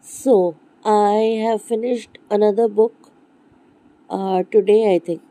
[0.00, 3.12] So, I have finished another book
[4.10, 5.22] uh, today, I think.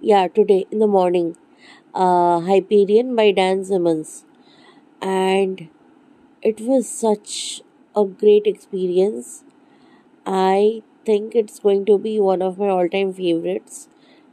[0.00, 1.36] Yeah, today in the morning.
[1.94, 4.24] Uh, Hyperion by Dan Simmons.
[5.02, 5.68] And
[6.42, 7.62] it was such
[7.96, 9.44] a great experience.
[10.26, 13.88] I think it's going to be one of my all time favorites.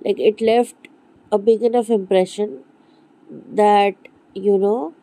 [0.05, 0.89] Like, it left
[1.32, 2.63] a big enough impression
[3.54, 3.95] that,
[4.34, 4.93] you know,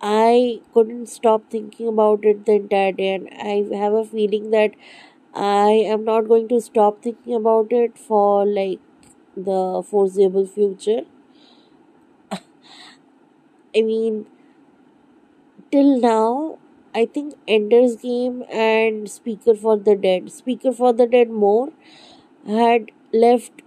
[0.00, 4.72] I couldn't stop thinking about it the entire day, and I have a feeling that
[5.34, 8.80] I am not going to stop thinking about it for like
[9.36, 11.02] the foreseeable future.
[13.76, 14.26] I mean,
[15.70, 16.58] till now,
[16.94, 21.70] I think Ender's Game and Speaker for the Dead, Speaker for the Dead more
[22.46, 23.62] had left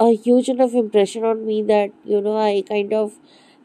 [0.00, 3.18] a huge enough impression on me that you know I kind of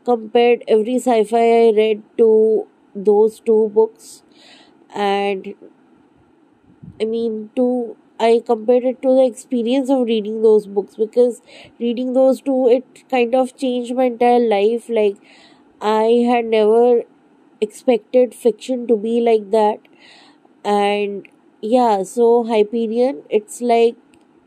[0.10, 4.24] compared every sci-fi I read to those two books.
[4.96, 5.56] And
[7.02, 11.42] I mean to I compared it to the experience of reading those books because
[11.80, 14.90] reading those two it kind of changed my entire life.
[14.90, 15.18] Like
[15.82, 17.04] I had never
[17.62, 19.80] expected fiction to be like that.
[20.64, 21.28] And
[21.62, 23.96] yeah so Hyperion it's like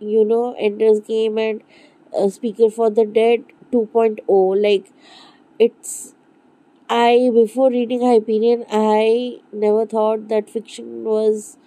[0.00, 1.62] you know Ender's Game and
[2.18, 4.92] uh, Speaker for the Dead 2.0 like
[5.58, 6.14] it's
[6.90, 11.58] I before reading Hyperion I never thought that fiction was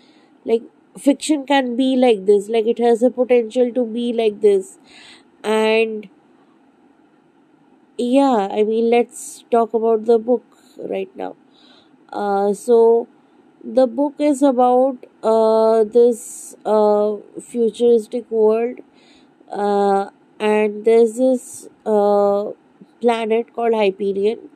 [0.45, 0.63] like
[0.97, 2.49] fiction can be like this.
[2.49, 4.77] Like it has a potential to be like this.
[5.43, 6.09] And
[7.97, 10.43] yeah I mean let's talk about the book
[10.77, 11.35] right now.
[12.11, 13.07] Uh so
[13.63, 18.79] the book is about uh this uh futuristic world
[19.51, 22.51] uh and there's this uh
[23.05, 24.49] planet called Hyperion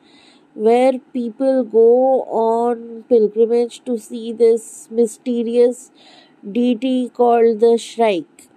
[0.54, 5.90] where people go on pilgrimage to see this mysterious
[6.58, 8.48] deity called the Shrike.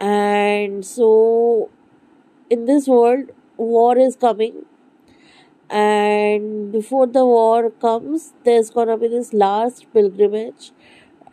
[0.00, 1.70] And so,
[2.50, 4.64] in this world, war is coming,
[5.68, 10.72] and before the war comes, there's gonna be this last pilgrimage,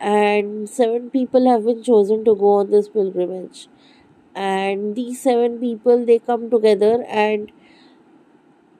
[0.00, 3.68] and seven people have been chosen to go on this pilgrimage.
[4.34, 7.52] And these seven people they come together and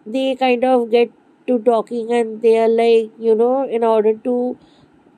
[0.07, 1.11] they kind of get
[1.47, 4.57] to talking and they are like you know in order to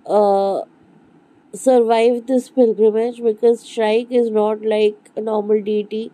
[0.07, 0.61] uh,
[1.55, 6.13] survive this pilgrimage because shrike is not like a normal deity.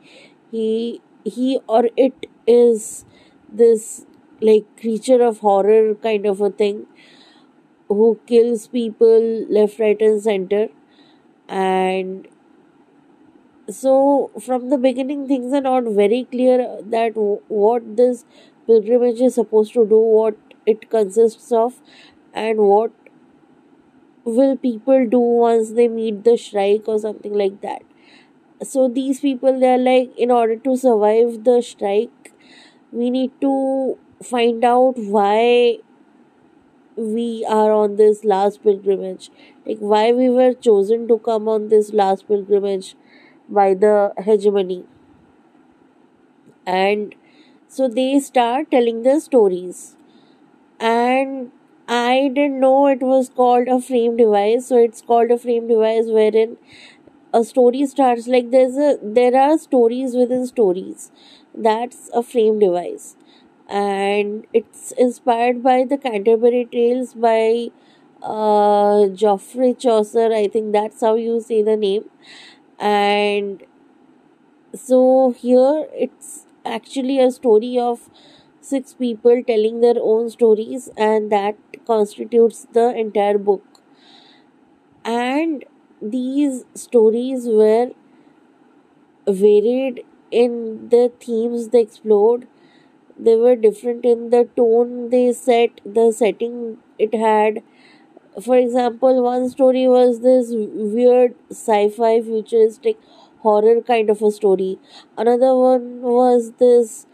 [0.51, 3.05] He he or it is
[3.53, 4.07] this
[4.41, 6.87] like creature of horror kind of a thing
[7.89, 10.69] who kills people left right and center.
[11.49, 12.29] And
[13.69, 16.59] so from the beginning things are not very clear
[16.95, 17.13] that
[17.49, 18.25] what this
[18.67, 20.37] pilgrimage is supposed to do what
[20.67, 21.81] it consists of
[22.35, 22.93] and what
[24.25, 27.83] will people do once they meet the shrike or something like that.
[28.63, 32.33] So these people they're like in order to survive the Shrike
[32.93, 35.79] we need to find out why
[36.97, 39.31] we are on this last pilgrimage.
[39.67, 42.95] Like why we were chosen to come on this last pilgrimage
[43.49, 44.85] by the hegemony.
[46.67, 47.15] And
[47.77, 49.97] so they start telling their stories.
[50.81, 51.53] And
[51.95, 54.67] i didn't know it was called a frame device.
[54.69, 56.57] So it's called a frame device wherein
[57.33, 58.29] a story starts.
[58.29, 61.11] Like there's a there are stories within stories.
[61.55, 63.17] That's a frame device.
[63.69, 67.69] And it's inspired by the canterbury tales by
[68.23, 70.33] uh geoffrey chaucer.
[70.33, 72.05] I think that's how you say the name.
[72.79, 73.65] And
[74.75, 78.09] so here it's actually a story of
[78.61, 81.57] six people telling their own stories and that
[81.87, 83.65] constitutes the entire book.
[85.05, 85.65] And
[86.01, 87.91] these stories were
[89.27, 92.47] varied in the themes they explored.
[93.19, 97.63] They were different in the tone they set the setting it had.
[98.43, 102.99] For example one story was this weird sci-fi futuristic
[103.43, 104.79] horror kind of a story.
[105.19, 107.07] Another one was this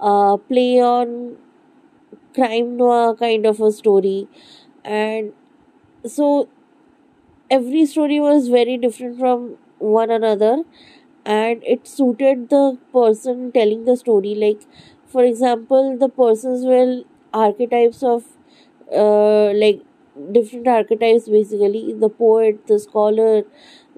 [0.00, 1.36] uh, play on
[2.34, 4.28] crime noir kind of a story.
[4.84, 5.32] And
[6.06, 6.48] so
[7.50, 10.62] every story was very different from one another.
[11.26, 14.34] And it suited the person telling the story.
[14.34, 14.62] Like
[15.06, 17.02] for example the persons were
[17.34, 18.24] archetypes of
[18.94, 19.82] uh, like
[20.32, 21.94] different archetypes basically.
[21.94, 23.44] The poet the scholar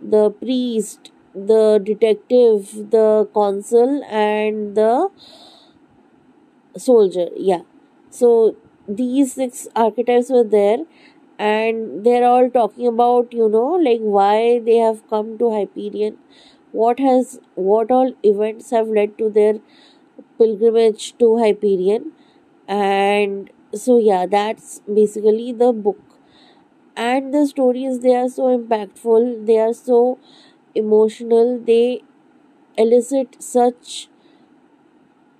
[0.02, 5.08] the priest the detective the consul and the
[6.76, 7.28] soldier.
[7.36, 7.62] Yeah.
[8.10, 8.56] So
[8.88, 10.78] these six archetypes were there
[11.38, 16.18] and they're all talking about you know like why they have come to hyperion.
[16.72, 19.54] What has what all events have led to their
[20.38, 22.12] pilgrimage to hyperion.
[22.68, 25.98] And so yeah that's basically the book.
[26.96, 29.46] And the stories they are so impactful.
[29.46, 30.18] They are so
[30.74, 32.02] emotional they
[32.78, 34.08] elicit such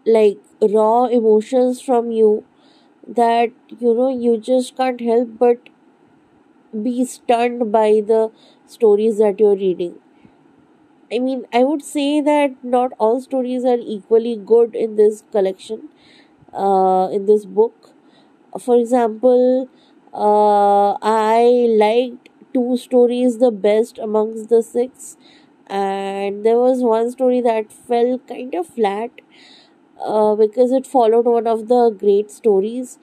[0.07, 2.45] like raw emotions from you
[3.07, 3.51] that
[3.81, 5.59] you know you just can't help but
[6.83, 8.31] be stunned by the
[8.67, 9.99] stories that you're reading.
[11.15, 15.89] I mean i would say that not all stories are equally good in this collection
[16.55, 17.91] uh, in this book.
[18.61, 19.71] For example
[20.15, 25.17] uh, i liked two stories the best amongst the six.
[25.69, 29.11] And there was one story that fell kind of flat
[30.05, 32.99] uh, because it followed one of the great stories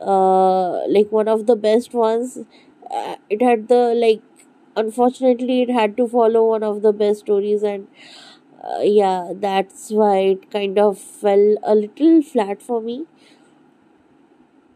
[0.00, 2.38] uh, like one of the best ones.
[2.90, 4.22] Uh, it had the like
[4.76, 7.88] unfortunately it had to follow one of the best stories and
[8.64, 13.06] uh, yeah that's why it kind of fell a little flat for me.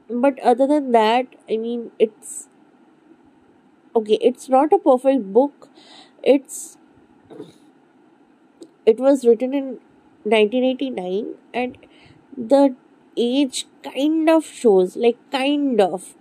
[0.08, 2.48] But other than that i mean it's
[3.96, 5.68] okay it's not a perfect book.
[6.22, 6.76] It's
[8.86, 9.78] it was written in
[10.24, 11.76] 1989 and
[12.36, 12.74] the
[13.16, 16.14] age kind of shows like kind of.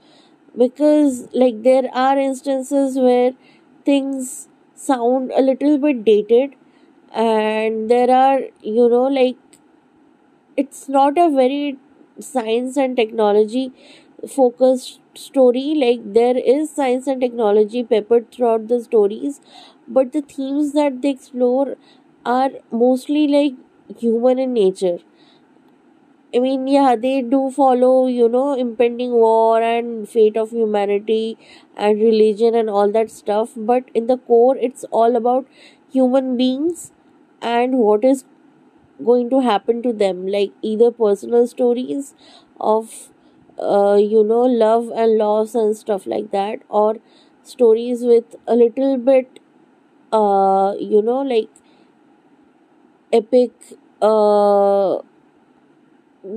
[0.58, 3.34] Because like there are instances where
[3.86, 6.56] things sound a little bit dated
[7.14, 9.38] and there are you know like
[10.58, 11.78] it's not a very
[12.20, 13.72] science and technology
[14.28, 19.40] focused story like there is science and technology peppered throughout the stories
[19.88, 21.76] but the themes that they explore
[22.26, 23.54] are mostly like
[24.00, 25.00] human in nature
[26.36, 31.38] I mean, yeah, they do follow, you know, impending war and fate of humanity
[31.78, 33.52] and religion and all that stuff.
[33.56, 35.48] But in the core, it's all about
[35.92, 36.92] human beings
[37.42, 38.26] and what is
[39.06, 40.28] going to happen to them.
[40.28, 42.16] Like either personal stories
[42.60, 43.10] of,
[43.60, 46.98] uh, you know, love and loss and stuff like that, or
[47.44, 49.40] stories with a little bit,
[50.14, 51.50] uh, you know, like
[53.12, 53.52] epic,
[54.02, 55.00] uh,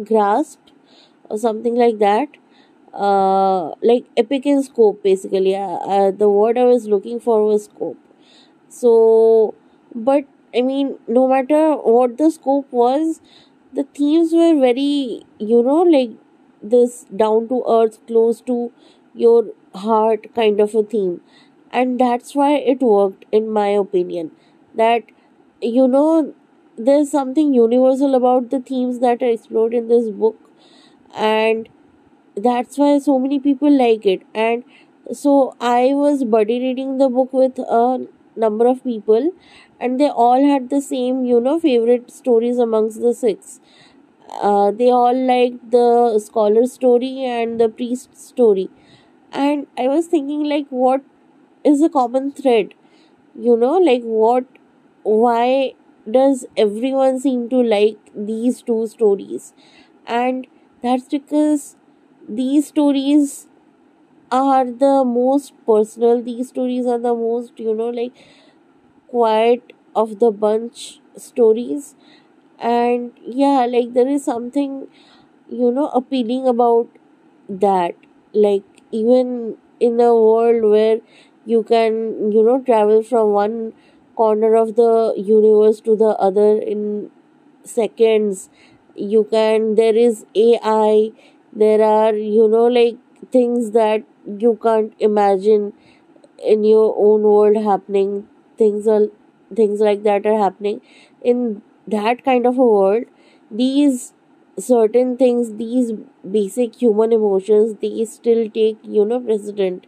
[0.05, 0.59] grasp
[1.31, 2.29] or something like that.
[2.95, 5.55] Uh, like epic in scope basically.
[5.57, 7.99] Uh, uh, the word i was looking for was scope.
[8.69, 9.55] So
[9.95, 10.25] but
[10.57, 13.21] i mean no matter what the scope was
[13.73, 16.11] the themes were very you know like
[16.71, 18.73] this down to earth close to
[19.15, 21.21] your heart kind of a theme.
[21.71, 24.31] And that's why it worked in my opinion.
[24.75, 25.03] That
[25.61, 26.35] you know
[26.79, 30.37] there's something universal about the themes that are explored in this book.
[31.15, 31.69] And
[32.37, 34.23] that's why so many people like it.
[34.35, 34.65] And
[35.13, 39.33] so i was buddy reading the book with a number of people.
[39.81, 43.61] And they all had the same you know favorite stories amongst the six
[44.31, 48.69] uh, they all liked the scholar story and the priest story.
[49.33, 51.03] And i was thinking like what
[51.65, 52.75] is a common thread?
[53.41, 54.45] You know like what
[55.03, 55.75] why
[56.11, 59.55] does everyone seem to like these two stories?
[60.07, 60.47] And
[60.83, 61.77] that's because
[62.29, 63.49] these stories
[64.31, 66.23] are the most personal.
[66.23, 68.13] These stories are the most you know like
[69.09, 71.95] quiet of the bunch stories
[72.59, 74.87] and yeah like there is something
[75.51, 76.89] you know appealing about
[77.49, 77.95] that.
[78.35, 81.01] Like even in a world where
[81.47, 83.73] you can you know travel from one
[84.17, 87.11] corner of the universe to the other in
[87.65, 88.51] seconds.
[88.97, 91.13] You can there is ai
[91.53, 92.97] there are you know like
[93.33, 94.05] things that
[94.39, 95.73] you can't imagine
[96.45, 98.29] in your own world happening.
[98.59, 99.09] Things are
[99.55, 100.81] things like that are happening.
[101.23, 103.05] In that kind of a world
[103.51, 104.13] these
[104.59, 105.93] certain things these
[106.37, 109.87] basic human emotions they still take you know precedent.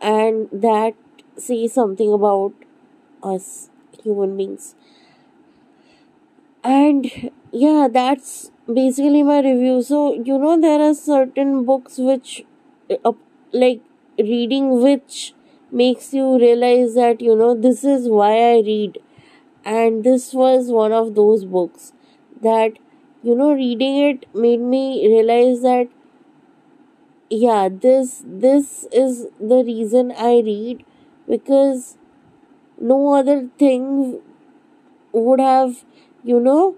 [0.00, 0.94] And that
[1.38, 2.54] says something about
[3.22, 3.70] us
[4.04, 4.74] human beings.
[6.64, 7.10] And
[7.52, 9.82] yeah that's basically my review.
[9.82, 12.44] So you know there are certain books which
[13.04, 13.12] uh,
[13.52, 13.80] like
[14.18, 15.34] reading which
[15.70, 18.98] makes you realize that you know this is why i read
[19.66, 21.92] and this was one of those books
[22.42, 22.78] that
[23.22, 25.88] you know reading it made me realize that
[27.30, 30.84] yeah this this is the reason i read
[31.28, 31.96] because
[32.80, 34.20] no other thing
[35.12, 35.84] would have
[36.24, 36.76] you know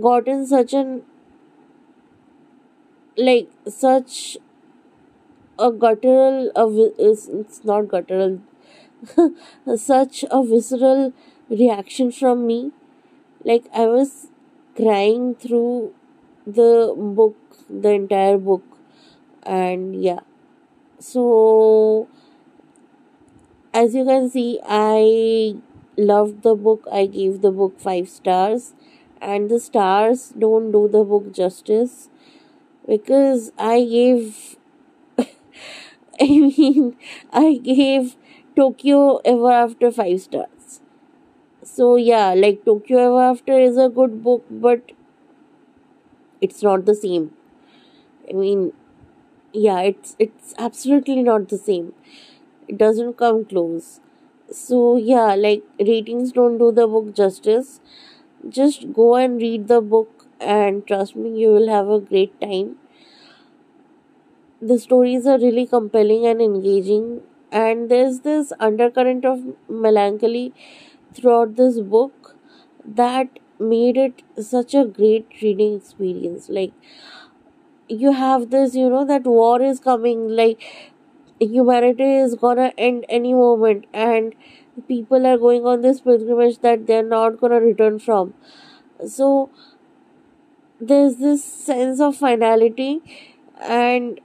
[0.00, 1.02] gotten such an
[3.16, 4.38] like such
[5.58, 6.66] a guttural, a,
[6.98, 8.40] it's not guttural,
[9.76, 11.12] such a visceral
[11.50, 12.72] reaction from me.
[13.44, 14.28] Like I was
[14.76, 15.94] crying through
[16.46, 17.36] the book,
[17.70, 18.64] the entire book,
[19.44, 20.20] and yeah.
[21.00, 22.08] So
[23.72, 25.56] as you can see, I
[25.96, 26.86] loved the book.
[26.90, 28.74] I gave the book five stars,
[29.20, 32.08] and the stars don't do the book justice
[32.88, 34.56] because I gave.
[36.20, 36.96] I mean,
[37.32, 38.16] I gave
[38.56, 40.80] Tokyo Ever After five stars.
[41.66, 44.92] So yeah, like Tokyo Ever After is a good book, but
[46.40, 47.30] it's not the same.
[48.30, 48.72] I mean,
[49.52, 51.92] yeah, it's it's absolutely not the same.
[52.68, 54.00] It doesn't come close.
[54.52, 57.80] So yeah, like ratings don't do the book justice.
[58.48, 62.76] Just go and read the book and trust me you will have a great time.
[64.60, 70.52] The stories are really compelling and engaging and there's this undercurrent of melancholy
[71.16, 72.36] throughout this book
[72.84, 76.48] that made it such a great reading experience.
[76.48, 76.72] Like
[77.88, 80.62] you have this you know that war is coming like
[81.40, 84.34] humanity is gonna end any moment and
[84.88, 88.34] people are going on this pilgrimage that they're not gonna return from.
[89.06, 89.50] So
[90.80, 93.00] there's this sense of finality
[93.60, 94.20] and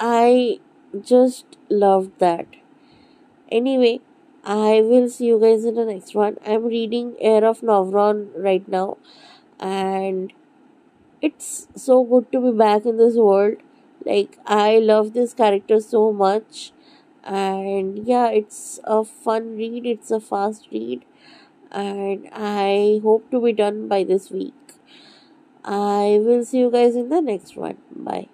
[0.00, 0.58] i
[1.02, 2.46] just loved that.
[3.50, 4.00] Anyway
[4.44, 6.36] i will see you guys in the next one.
[6.46, 8.98] I'm reading Heir of Novron right now.
[9.60, 10.32] And
[11.22, 13.56] it's so good to be back in this world.
[14.04, 16.72] Like i love this character so much.
[17.24, 19.86] And yeah it's a fun read.
[19.86, 21.04] It's a fast read.
[21.70, 24.54] And i hope to be done by this week.
[25.64, 27.78] I will see you guys in the next one.
[27.94, 28.28] Bye